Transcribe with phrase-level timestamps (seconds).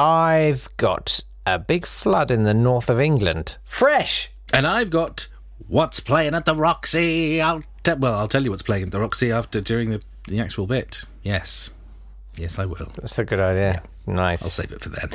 [0.00, 3.58] I've got a big flood in the north of England.
[3.64, 4.30] Fresh.
[4.50, 5.28] And I've got
[5.68, 7.38] what's playing at the Roxy.
[7.42, 10.40] I'll te- well, I'll tell you what's playing at the Roxy after during the, the
[10.40, 11.04] actual bit.
[11.22, 11.68] Yes,
[12.38, 12.90] yes, I will.
[12.96, 13.82] That's a good idea.
[14.06, 14.42] Nice.
[14.42, 15.10] I'll save it for then.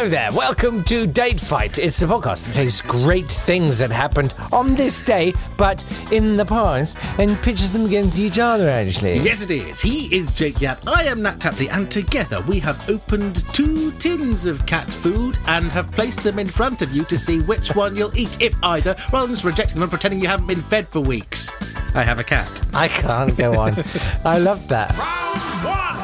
[0.00, 1.76] Hello there, welcome to Date Fight.
[1.76, 6.44] It's the podcast that takes great things that happened on this day, but in the
[6.46, 9.18] past, and pitches them against each other, actually.
[9.18, 9.82] Yes, it is.
[9.82, 10.88] He is Jake Yapp.
[10.88, 15.66] I am Natt Tapley, and together we have opened two tins of cat food and
[15.66, 18.96] have placed them in front of you to see which one you'll eat, if either,
[19.12, 21.50] rather than just rejecting them and pretending you haven't been fed for weeks.
[21.94, 22.62] I have a cat.
[22.72, 23.74] I can't go on.
[24.24, 24.96] I love that.
[24.96, 25.99] Round one!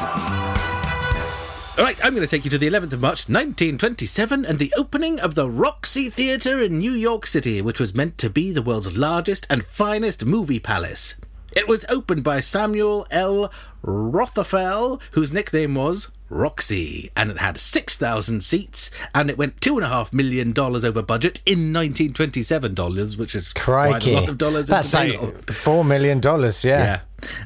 [1.77, 4.73] All right, I'm going to take you to the 11th of March, 1927, and the
[4.75, 8.63] opening of the Roxy Theatre in New York City, which was meant to be the
[8.63, 11.13] world's largest and finest movie palace.
[11.55, 13.51] It was opened by Samuel L.
[13.85, 20.57] Rothafel, whose nickname was Roxy, and it had 6,000 seats, and it went $2.5 million
[20.59, 24.13] over budget in 1927 dollars, which is Crikey.
[24.13, 26.83] quite a lot of dollars That's like four million dollars, yeah.
[26.83, 26.99] Yeah.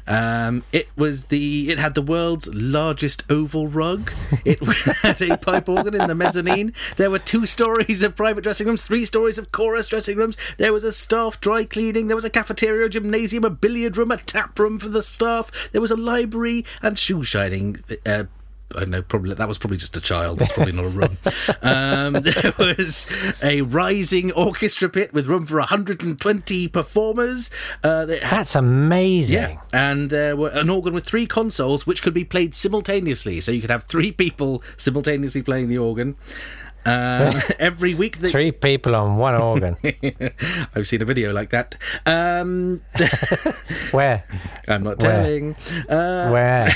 [0.06, 4.12] Um, it was the it had the world's largest oval rug.
[4.44, 4.60] It
[5.02, 6.72] had a pipe organ in the mezzanine.
[6.96, 10.36] There were two stories of private dressing rooms, three stories of chorus dressing rooms.
[10.58, 12.08] There was a staff dry cleaning.
[12.08, 15.70] There was a cafeteria, gymnasium, a billiard room, a tap room for the staff.
[15.72, 17.76] There was a library and shoe shining.
[18.04, 18.24] Uh,
[18.76, 20.38] I know, probably that was probably just a child.
[20.38, 21.16] That's probably not a room.
[21.62, 23.06] Um, there was
[23.42, 27.50] a rising orchestra pit with room for 120 performers.
[27.82, 29.38] Uh, that That's amazing.
[29.38, 33.52] yeah, and there were an organ with three consoles which could be played simultaneously, so
[33.52, 36.16] you could have three people simultaneously playing the organ.
[36.84, 39.76] Um, every week, they, Three people on one organ.
[40.74, 41.76] I've seen a video like that.
[42.06, 42.80] Um,
[43.92, 44.24] Where?
[44.66, 45.22] I'm not Where?
[45.22, 45.56] telling.
[45.88, 46.74] Uh, Where?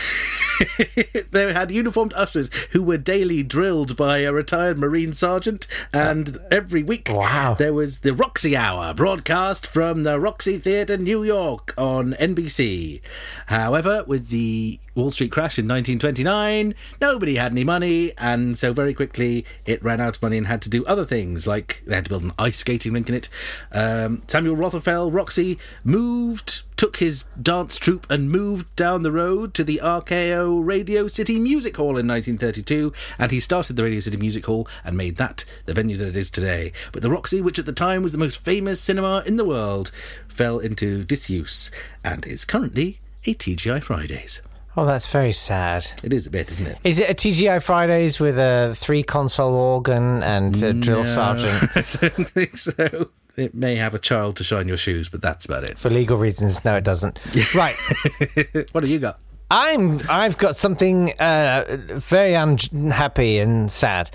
[1.31, 6.83] they had uniformed ushers who were daily drilled by a retired Marine sergeant, and every
[6.83, 7.55] week Wow.
[7.59, 13.01] there was the Roxy Hour broadcast from the Roxy Theatre, New York, on NBC.
[13.47, 18.95] However, with the Wall Street crash in 1929, nobody had any money, and so very
[18.95, 22.05] quickly it ran out of money and had to do other things, like they had
[22.05, 23.29] to build an ice skating rink in it.
[23.73, 29.65] Um, Samuel Rothafel, Roxy, moved took his dance troupe and moved down the road to
[29.65, 34.47] the RKO Radio City Music Hall in 1932, and he started the Radio City Music
[34.47, 36.73] Hall and made that the venue that it is today.
[36.93, 39.91] But the Roxy, which at the time was the most famous cinema in the world,
[40.29, 41.71] fell into disuse
[42.05, 44.43] and is currently a TGI Fridays.
[44.79, 45.87] Oh, that's very sad.
[46.05, 46.79] It is a bit, isn't it?
[46.85, 51.71] Is it a TGI Fridays with a three console organ and a drill sergeant?
[51.75, 53.09] I don't think so.
[53.37, 55.79] It may have a child to shine your shoes, but that's about it.
[55.79, 57.19] For legal reasons, no, it doesn't.
[57.55, 57.75] Right.
[58.73, 59.21] what have you got?
[59.51, 60.01] I'm.
[60.09, 64.11] I've got something uh, very unhappy and sad.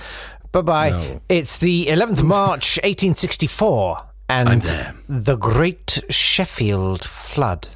[0.52, 0.90] Bye bye.
[0.90, 1.22] No.
[1.30, 3.98] It's the 11th of March, 1864,
[4.30, 4.62] I'm and
[5.08, 7.68] the Great Sheffield Flood.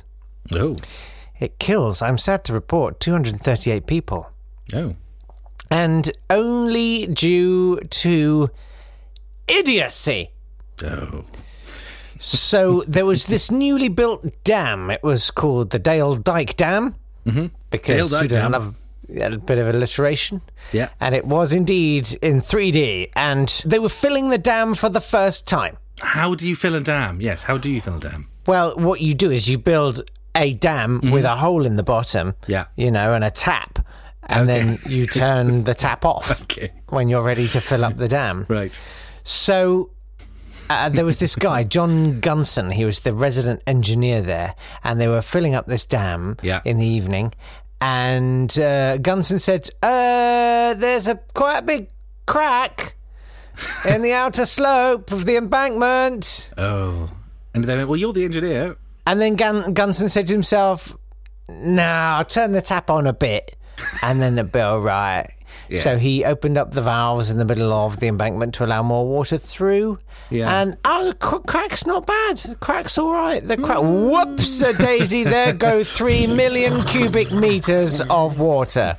[0.51, 0.75] Oh,
[1.39, 2.01] It kills.
[2.01, 4.31] I'm sad to report 238 people,
[4.73, 4.95] oh.
[5.72, 8.50] and only due to
[9.47, 10.31] idiocy.
[10.83, 11.23] Oh.
[12.19, 14.89] So there was this newly built dam.
[14.89, 17.47] It was called the Dale Dyke Dam mm-hmm.
[17.69, 18.51] because Dale Dyke Dam.
[18.51, 18.75] love
[19.09, 20.41] a bit of alliteration?
[20.71, 20.89] Yeah.
[20.99, 25.47] And it was indeed in 3D, and they were filling the dam for the first
[25.47, 25.77] time.
[26.01, 27.21] How do you fill a dam?
[27.21, 28.27] Yes, how do you fill a dam?
[28.47, 32.31] Well, what you do is you build a dam with a hole in the bottom,
[32.31, 32.51] Mm-hmm.
[32.51, 32.65] Yeah.
[32.75, 33.79] you know, and a tap,
[34.23, 36.71] and then you turn the tap off Okay.
[36.89, 38.45] when you're ready to fill up the dam.
[38.49, 38.77] Right.
[39.23, 39.91] So
[40.69, 42.71] uh, there was this guy, John Gunson.
[42.71, 46.61] He was the resident engineer there, and they were filling up this dam Yeah.
[46.65, 47.33] in the evening.
[47.81, 51.89] And uh, Gunson said, uh, "There's a quite a big
[52.25, 52.95] crack
[53.87, 57.09] in the outer slope of the embankment." Oh.
[57.53, 58.75] And they went, well, you're the engineer.
[59.07, 60.97] And then Gun- Gunson said to himself,
[61.49, 63.55] "Nah, I'll turn the tap on a bit,
[64.01, 65.29] and then it'll be all right."
[65.70, 65.79] Yeah.
[65.79, 69.08] So he opened up the valves in the middle of the embankment to allow more
[69.08, 70.00] water through.
[70.29, 70.62] Yeah.
[70.62, 72.38] And oh, the cr- crack's not bad.
[72.38, 73.46] The crack's all right.
[73.46, 73.79] The crack.
[73.82, 75.23] Whoops, a daisy!
[75.23, 78.97] There go three million cubic meters of water.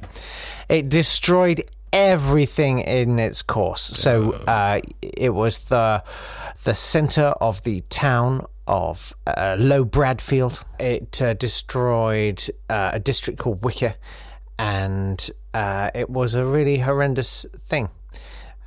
[0.68, 3.82] It destroyed everything in its course.
[3.82, 6.02] So uh, it was the
[6.64, 10.64] the center of the town of uh, Low Bradfield.
[10.78, 13.94] It uh, destroyed uh, a district called Wicker,
[14.58, 17.88] and uh, it was a really horrendous thing.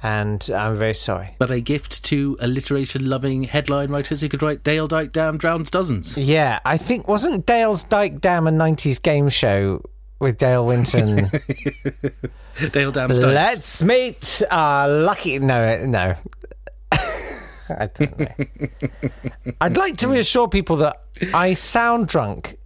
[0.01, 1.36] and I'm very sorry.
[1.39, 5.69] But a gift to alliteration loving headline writers who could write Dale Dyke Dam drowns
[5.71, 6.18] dozens.
[6.18, 9.81] Yeah, I think wasn't Dale's Dyke Dam a '90s game show
[10.19, 11.30] with Dale Winton?
[12.71, 13.09] Dale Dam.
[13.09, 15.39] Let's meet our lucky.
[15.39, 16.15] No, no.
[17.71, 18.45] I don't know.
[19.62, 20.97] I'd like to reassure people that
[21.33, 22.57] I sound drunk,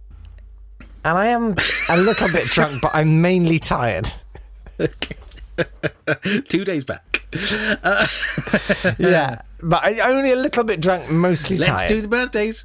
[1.04, 1.54] and I am
[1.88, 4.06] a little bit drunk, but I'm mainly tired.
[6.48, 7.26] Two days back.
[8.98, 11.88] Yeah, but I, only a little bit drunk, mostly Let's tired.
[11.88, 12.62] do the birthdays.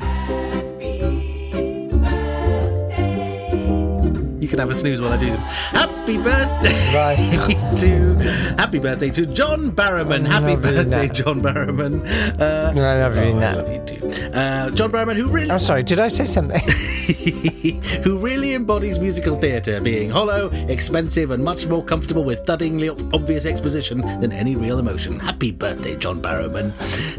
[4.42, 5.38] You can have a snooze while I do them.
[5.40, 7.18] Happy birthday Right.
[7.80, 8.16] to
[8.58, 10.26] Happy birthday to John Barrowman.
[10.26, 11.08] Happy birthday.
[11.10, 12.04] John Barrowman.
[12.40, 14.08] Uh, I love you, oh, I love you too.
[14.34, 15.84] Uh, John Barrowman, who really I'm sorry.
[15.84, 16.60] Did I say something?
[18.04, 18.18] who
[18.54, 24.32] embodies musical theatre, being hollow, expensive, and much more comfortable with thuddingly obvious exposition than
[24.32, 25.20] any real emotion.
[25.20, 26.72] Happy birthday, John Barrowman.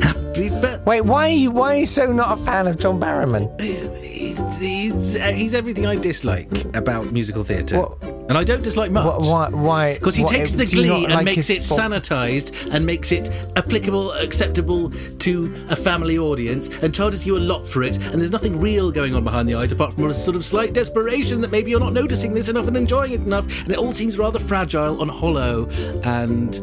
[0.02, 0.82] Happy birthday.
[0.84, 1.50] Wait, why are you?
[1.50, 3.60] Why are you so not a fan of John Barrowman?
[3.60, 7.80] He's, he's, he's everything I dislike about musical theatre.
[7.80, 9.04] What- And I don't dislike much.
[9.04, 9.48] Why?
[9.50, 9.94] Why?
[9.94, 14.12] Because he why- takes the glee and like makes it sanitized and makes it applicable,
[14.12, 17.96] acceptable to a family audience and charges you a lot for it.
[17.96, 20.72] And there's nothing real going on behind the eyes apart from a sort of slight
[20.74, 23.46] desperation that maybe you're not noticing this enough and enjoying it enough.
[23.62, 25.68] And it all seems rather fragile and hollow.
[26.04, 26.54] And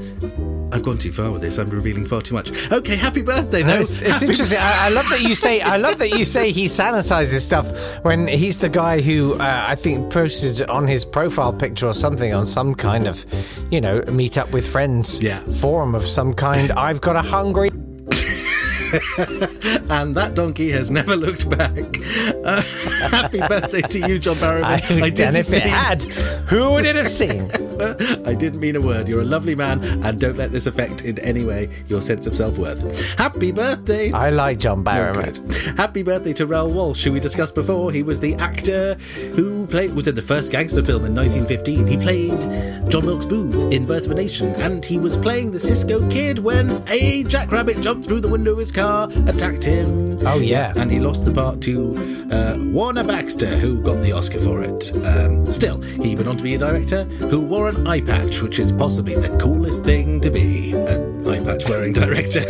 [0.78, 1.58] I've gone too far with this.
[1.58, 2.52] I'm revealing far too much.
[2.72, 3.80] Okay, happy birthday, though.
[3.80, 4.60] It's, it's interesting.
[4.60, 5.60] I, I love that you say.
[5.62, 9.76] I love that you say he sanitizes stuff when he's the guy who uh, I
[9.76, 13.26] think posted on his profile picture or something on some kind of,
[13.72, 15.40] you know, meet up with friends Yeah.
[15.60, 16.72] forum of some kind.
[16.72, 17.70] I've got a hungry.
[19.90, 21.72] and that donkey has never looked back.
[22.44, 22.62] Uh,
[23.10, 25.02] happy birthday to you, John Barrowman.
[25.04, 27.50] I, did, and if it mean- had, who would it have seen?
[28.26, 29.08] I didn't mean a word.
[29.08, 32.36] You're a lovely man, and don't let this affect in any way your sense of
[32.36, 33.16] self worth.
[33.18, 34.12] Happy birthday!
[34.12, 35.54] I like John Oh, Barrowman.
[35.78, 37.92] Happy birthday to Raoul Walsh, who we discussed before.
[37.92, 38.96] He was the actor
[39.36, 41.88] who played was in the first gangster film in 1915.
[41.88, 42.42] He played
[42.90, 46.40] John Wilkes Booth in Birth of a Nation, and he was playing the Cisco Kid
[46.40, 50.20] when a jackrabbit jumped through the window of his car, attacked him.
[50.26, 50.72] Oh, yeah.
[50.76, 51.96] and he lost the part to
[52.32, 54.92] uh, Warner Baxter, who got the Oscar for it.
[55.06, 58.60] Um, still, he went on to be a director who wore an eye patch, which
[58.60, 62.46] is possibly the coolest thing to be an eye patch wearing director.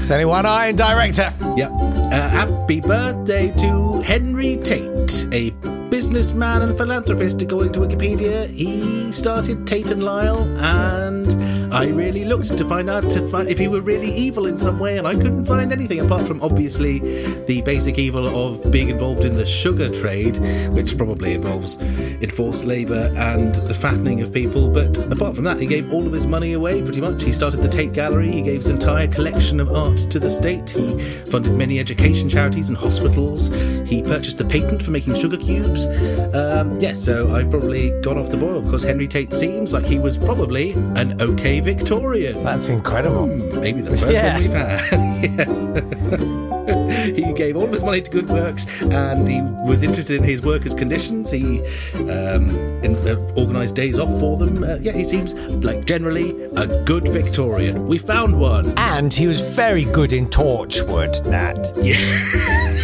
[0.00, 1.32] It's only one eye in director.
[1.56, 1.70] Yep.
[1.70, 5.50] Uh, happy birthday to Henry Tate, a
[5.90, 7.40] businessman and philanthropist.
[7.42, 13.10] According to Wikipedia, he started Tate and Lyle, and I really looked to find out
[13.10, 16.00] to find if he were really evil in some way, and I couldn't find anything
[16.00, 16.98] apart from obviously
[17.44, 20.38] the basic evil of being involved in the sugar trade,
[20.72, 21.78] which probably involves
[22.20, 24.68] enforced labour and the fattening of people.
[24.68, 27.22] But apart from that, he gave all of his money away pretty much.
[27.22, 30.70] He started the Tate Gallery, he gave his entire collection of art to the state,
[30.70, 30.98] he
[31.30, 33.48] funded many education charities and hospitals,
[33.88, 35.77] he purchased the patent for making sugar cubes.
[35.86, 39.98] Um, yes, so I've probably gone off the boil because Henry Tate seems like he
[39.98, 42.42] was probably an okay Victorian.
[42.44, 43.26] That's incredible.
[43.26, 44.34] Maybe the first Yeah.
[44.34, 46.48] one we've had.
[47.16, 50.42] he gave all of his money to good works and he was interested in his
[50.42, 51.30] workers' conditions.
[51.30, 51.60] He
[51.94, 52.50] um,
[52.82, 54.62] in, uh, organised days off for them.
[54.62, 55.34] Uh, yeah, he seems
[55.64, 57.86] like generally a good Victorian.
[57.86, 58.72] We found one.
[58.76, 61.74] And he was very good in Torchwood, Natt.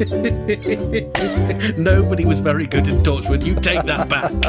[1.76, 3.44] Nobody was very good in Torchwood.
[3.44, 4.32] You take that back.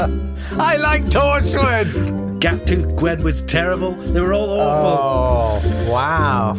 [0.58, 2.40] I like Torchwood.
[2.40, 3.92] Gaptooth Gwen was terrible.
[3.92, 5.70] They were all awful.
[5.70, 6.54] Oh, wow.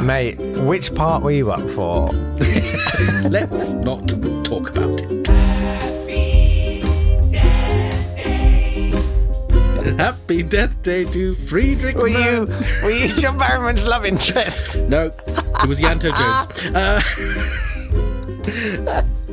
[0.00, 2.06] Mate, which part were you up for?
[3.28, 4.06] Let's not
[4.44, 5.26] talk about it.
[9.98, 12.46] Happy Death Day to Friedrich Were you,
[12.82, 14.88] were you John Barrowman's love interest?
[14.88, 16.74] No, it was Ianto Jones.
[16.74, 17.00] Uh,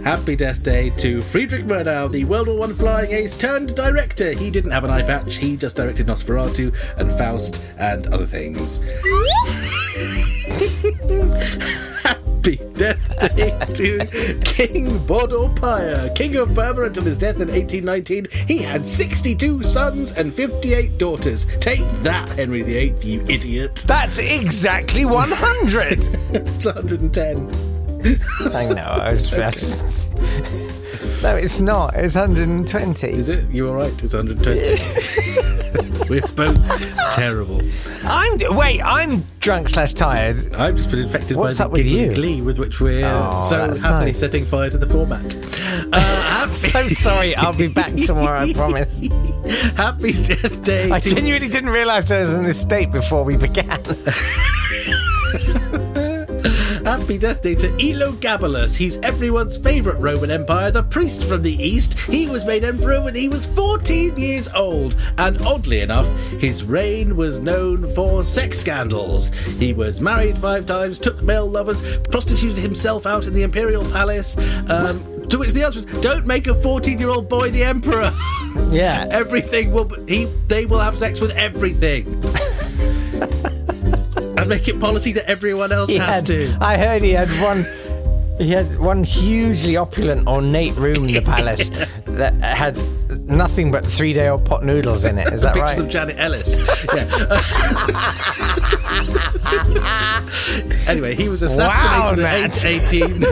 [0.04, 4.32] happy Death Day to Friedrich Murnau, the World War One flying ace turned director.
[4.32, 5.36] He didn't have an eye patch.
[5.36, 8.78] He just directed Nosferatu and Faust and other things.
[12.02, 15.08] Happy Death Day to King
[15.56, 18.28] Pyre, King of Burma until his death in 1819.
[18.48, 21.46] He had 62 sons and 58 daughters.
[21.60, 23.86] Take that, Henry VIII, you idiot.
[23.88, 26.10] That's exactly 100.
[26.34, 27.71] It's 110.
[28.54, 30.12] I know, I was just.
[31.24, 31.94] No, it's not.
[31.96, 33.08] It's 120.
[33.12, 33.48] Is it?
[33.52, 33.94] You were right.
[34.04, 36.10] It's 120.
[36.10, 37.62] We're both terrible.
[38.06, 38.40] I'm.
[38.58, 40.38] Wait, I'm drunk slash tired.
[40.56, 42.16] I've just been infected What's by up the with giggling you?
[42.16, 44.20] glee with which we're Oh, so that's happily nice.
[44.20, 45.24] setting fire to the format.
[45.94, 47.36] Uh, I'm so sorry.
[47.36, 49.00] I'll be back tomorrow, I promise.
[49.78, 53.38] Happy Death Day I to genuinely didn't realise I was in this state before we
[53.38, 53.80] began.
[57.12, 58.78] Happy Death Day to Elagabalus.
[58.78, 62.00] He's everyone's favourite Roman Empire, the priest from the east.
[62.00, 66.08] He was made emperor when he was 14 years old, and oddly enough,
[66.40, 69.34] his reign was known for sex scandals.
[69.60, 74.38] He was married five times, took male lovers, prostituted himself out in the imperial palace.
[74.70, 78.10] Um, to which the answer was, "Don't make a 14-year-old boy the emperor.
[78.70, 79.08] Yeah.
[79.12, 80.26] everything will he.
[80.48, 82.06] They will have sex with everything."
[84.52, 86.58] Make it policy that everyone else He has had, to.
[86.60, 87.66] I heard he had one.
[88.38, 91.70] He had one hugely opulent, ornate room in the palace
[92.06, 92.78] that had
[93.30, 95.32] nothing but three-day-old pot noodles in it.
[95.32, 95.80] Is that pictures right?
[95.80, 96.58] of Janet Ellis.
[100.88, 103.24] Anyway, he was assassinated Wow, at age 18.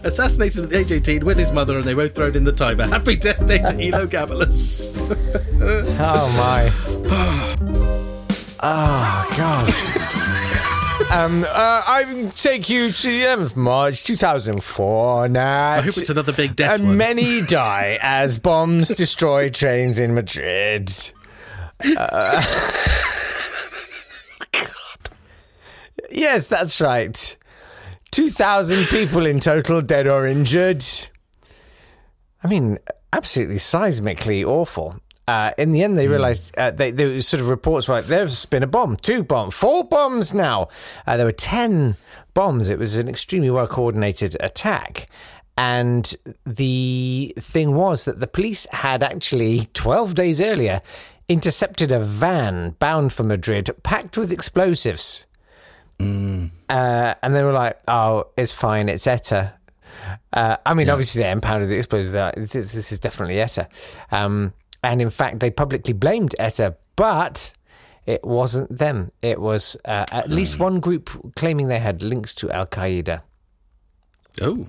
[0.04, 2.86] assassinated at age 18 with his mother, and they both thrown in the Tiber.
[2.86, 5.02] Happy death day to Elagabalus.
[6.00, 7.65] Oh my.
[8.66, 11.12] Oh god.
[11.12, 11.46] um, uh,
[11.86, 15.28] I take you to the 11th of March 2004.
[15.28, 16.96] Now, I hope it's another big death and one.
[16.96, 20.90] many die as bombs destroy trains in Madrid.
[21.96, 22.42] Uh,
[24.52, 25.16] God.
[26.10, 27.36] Yes, that's right.
[28.10, 30.82] 2,000 people in total dead or injured.
[32.42, 32.78] I mean,
[33.12, 35.00] absolutely seismically awful.
[35.28, 38.06] Uh, in the end, they realised uh, they, there was sort of reports were like
[38.06, 40.68] there's been a bomb, two bombs, four bombs now.
[41.06, 41.96] Uh, there were ten
[42.32, 42.70] bombs.
[42.70, 45.08] It was an extremely well coordinated attack,
[45.58, 46.14] and
[46.44, 50.80] the thing was that the police had actually twelve days earlier
[51.28, 55.26] intercepted a van bound for Madrid, packed with explosives.
[56.68, 58.88] Uh, and they were like, "Oh, it's fine.
[58.88, 59.54] It's ETA."
[60.32, 62.12] Uh, I mean, obviously they impounded the explosives.
[62.14, 63.66] Like, This, this is definitely ETA.
[64.12, 64.52] Um,
[64.82, 67.54] and in fact, they publicly blamed ETA, but
[68.06, 69.10] it wasn't them.
[69.20, 73.22] It was uh, at least one group claiming they had links to Al Qaeda.
[74.40, 74.66] Oh,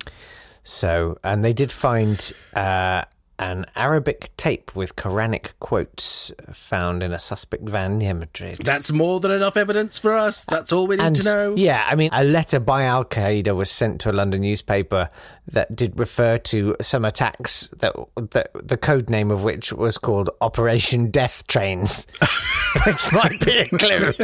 [0.64, 3.04] So, and they did find uh,
[3.40, 8.58] an Arabic tape with Quranic quotes found in a suspect van near Madrid.
[8.64, 10.44] that's more than enough evidence for us.
[10.46, 11.56] That's all we need And to know.
[11.56, 15.10] yeah, I mean, a letter by Al Qaeda was sent to a London newspaper
[15.48, 17.96] that did refer to some attacks that,
[18.32, 22.08] that the code name of which was called Operation Death Trains,
[22.86, 24.14] which might be a clue.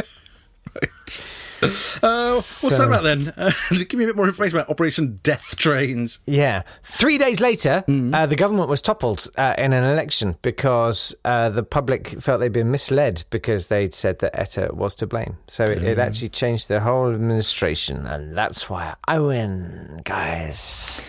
[2.02, 3.32] Uh, what's So- that about then?
[3.36, 6.18] Uh, give me a bit more information about Operation Death Trains.
[6.26, 6.62] Yeah.
[6.82, 8.14] Three days later, Mm.
[8.14, 12.52] uh, the government was toppled uh, in an election because uh, the public felt they'd
[12.52, 15.36] been misled because they'd said that ETA was to blame.
[15.48, 15.84] So it, Mm.
[15.84, 21.02] it actually changed the whole administration, and that's why I win, guys.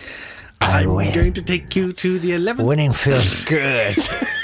[0.60, 1.14] I I'm win.
[1.14, 3.96] going to take you to the 11th Winning feels good.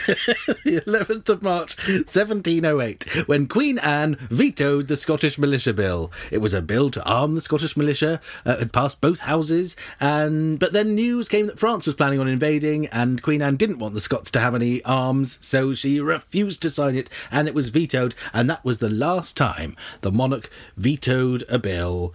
[0.64, 6.11] the 11th of March 1708 when Queen Anne vetoed the Scottish Militia Bill.
[6.32, 10.59] It was a bill to arm the Scottish militia, uh, had passed both houses, and
[10.59, 13.94] but then news came that France was planning on invading, and Queen Anne didn't want
[13.94, 17.68] the Scots to have any arms, so she refused to sign it, and it was
[17.68, 22.12] vetoed, and that was the last time the monarch vetoed a bill.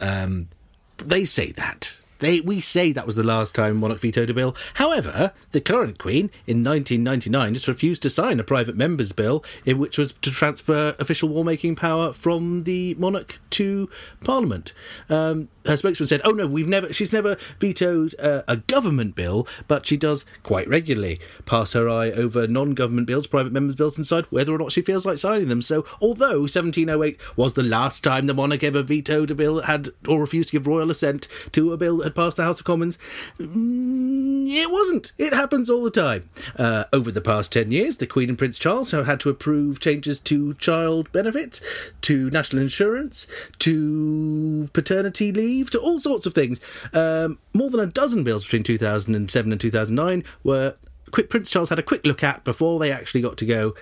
[0.00, 0.48] Um,
[0.96, 1.98] they say that.
[2.18, 4.56] They, we say that was the last time Monarch vetoed a bill.
[4.74, 9.78] However, the current Queen in 1999 just refused to sign a private member's bill, in
[9.78, 13.88] which was to transfer official war-making power from the monarch to
[14.24, 14.72] Parliament.
[15.08, 16.92] Um, her spokesman said, "Oh no, we've never.
[16.92, 22.10] She's never vetoed uh, a government bill, but she does quite regularly pass her eye
[22.10, 25.48] over non-government bills, private members' bills, and decide whether or not she feels like signing
[25.48, 25.62] them.
[25.62, 29.88] So, although 1708 was the last time the monarch ever vetoed a bill that had
[30.06, 32.66] or refused to give royal assent to a bill that had passed the House of
[32.66, 32.98] Commons,
[33.38, 35.12] mm, it wasn't.
[35.18, 36.28] It happens all the time.
[36.56, 39.80] Uh, over the past 10 years, the Queen and Prince Charles have had to approve
[39.80, 41.60] changes to child benefit,
[42.02, 43.26] to national insurance,
[43.58, 46.60] to paternity leave, to all sorts of things.
[46.92, 50.74] Um, more than a dozen bills between 2007 and 2009 were
[51.10, 53.74] quick, Prince Charles had a quick look at before they actually got to go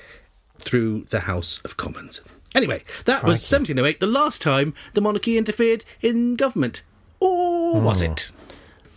[0.58, 2.22] through the House of Commons.
[2.54, 6.82] Anyway, that was 1708, the last time the monarchy interfered in government.
[7.20, 8.30] Or was it?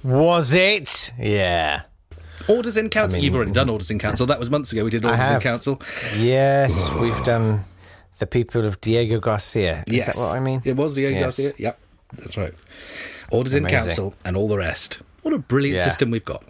[0.04, 1.12] Was it?
[1.20, 1.82] Yeah.
[2.48, 3.20] Orders in Council.
[3.20, 4.26] You've already done Orders in Council.
[4.26, 4.84] That was months ago.
[4.86, 5.40] We did Orders in.
[5.42, 5.82] Council.
[6.18, 7.66] Yes, we've done
[8.20, 9.84] the people of Diego Garcia.
[9.88, 10.06] Is yes.
[10.06, 10.62] that what I mean?
[10.64, 11.38] It was Diego Yes.
[11.38, 11.54] Garcia.
[11.58, 11.80] Yep,
[12.14, 12.54] that's right.
[13.32, 15.02] Orders in Council and all the rest.
[15.22, 15.86] What a brilliant Yeah.
[15.86, 16.44] system we've got.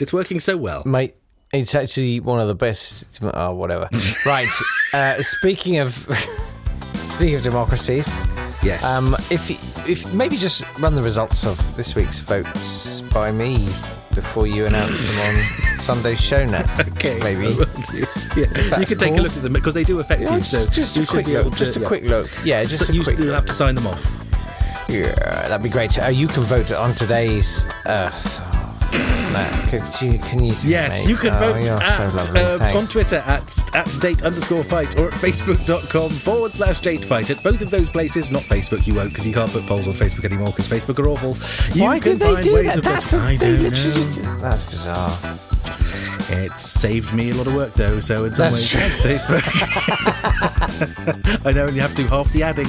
[0.00, 0.82] It's working so well.
[0.84, 1.14] Mate,
[1.52, 3.18] it's actually one of the best.
[3.22, 3.88] Oh, whatever.
[4.26, 4.48] right.
[4.92, 5.92] Uh, speaking of
[6.94, 8.24] speaking of democracies,
[8.62, 8.84] Yes.
[8.84, 9.50] um, if
[9.88, 13.66] if maybe just run the results of this week's votes by me
[14.14, 16.64] before you announce them on Sunday's show now.
[16.80, 17.54] Okay, maybe.
[18.36, 19.20] Yeah, you can take cool.
[19.20, 20.38] a look at them because they do affect Yeah, you.
[20.40, 21.52] just, So just you a quick look.
[21.52, 21.58] to.
[21.58, 21.86] Just a yeah.
[21.86, 22.28] quick look.
[22.44, 23.36] Yeah, just So a you, quick you'll look.
[23.36, 24.17] have to sign them off.
[24.88, 25.12] Yeah,
[25.48, 25.98] that'd be great.
[25.98, 28.44] Uh, you can vote on today's Earth.
[29.32, 30.54] No, could you, can you?
[30.64, 31.10] Yes, mate?
[31.10, 35.08] you can Oh, vote at, so uh, on Twitter at, at date underscore fight or
[35.08, 37.28] at facebook.com forward slash date fight.
[37.28, 39.92] At both of those places, not Facebook, you won't because you can't put polls on
[39.92, 41.36] Facebook anymore because Facebook are awful.
[41.76, 42.82] You Why did they do that?
[42.82, 44.22] That's I they literally just.
[44.40, 45.10] That's bizarre.
[46.30, 48.80] It's saved me a lot of work though, so in some That's ways, true.
[48.80, 49.42] thanks Facebook.
[51.46, 52.66] I know, and you have to do half the adding.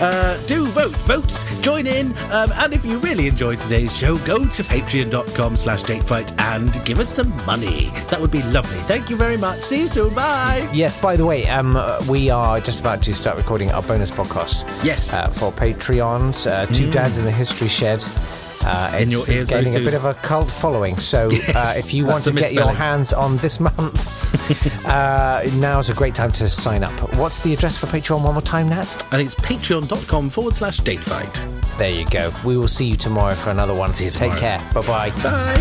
[0.00, 4.38] Uh, do vote, vote, join in, um, and if you really enjoyed today's show, go
[4.46, 7.90] to patreon.com slash datefight and give us some money.
[8.10, 8.78] That would be lovely.
[8.82, 9.62] Thank you very much.
[9.64, 10.14] See you soon.
[10.14, 10.68] Bye.
[10.72, 14.10] Yes, by the way, um, uh, we are just about to start recording our bonus
[14.10, 14.64] podcast.
[14.84, 15.12] Yes.
[15.12, 18.04] Uh, for Patreons, uh, Two Dads in the History Shed.
[18.64, 20.96] Uh, In it's your ears gaining a bit of a cult following.
[20.96, 24.32] So uh, Yes, if you want to get your hands on this month's,
[24.86, 26.92] uh, now's a great time to sign up.
[27.16, 29.12] What's the address for Patreon one more time, Natt?
[29.12, 31.78] And it's patreon.com forward slash datefight.
[31.78, 32.30] There you go.
[32.44, 33.92] We will see you tomorrow for another one.
[33.94, 34.58] See you Take care.
[34.74, 35.10] Bye bye.
[35.22, 35.56] Bye.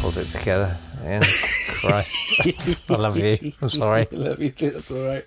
[0.00, 0.76] Hold it together.
[1.02, 1.20] Yeah.
[1.80, 2.16] Christ.
[2.90, 3.52] I love you.
[3.62, 4.02] I'm sorry.
[4.02, 4.70] I love you too.
[4.70, 5.24] That's all right.